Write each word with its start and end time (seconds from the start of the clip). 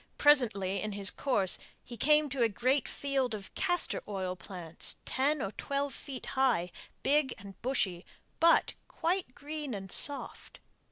Presently 0.17 0.81
in 0.81 0.93
his 0.93 1.11
course 1.11 1.59
he 1.83 1.95
came 1.95 2.27
to 2.29 2.41
a 2.41 2.49
great 2.49 2.87
field 2.87 3.35
of 3.35 3.53
castor 3.53 4.01
oil 4.07 4.35
plants, 4.35 4.95
ten 5.05 5.43
or 5.43 5.51
twelve 5.51 5.93
feet 5.93 6.25
high, 6.33 6.71
big 7.03 7.35
and 7.37 7.61
bushy, 7.61 8.03
but 8.39 8.73
quite 8.87 9.35
green 9.35 9.75
and 9.75 9.91
soft. 9.91 10.59